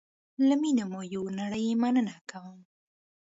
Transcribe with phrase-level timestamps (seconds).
[0.47, 2.59] له میني مو یوه نړی مننه کوم